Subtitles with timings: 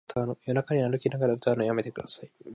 [0.47, 2.31] 夜中に歩きながら歌うのやめてください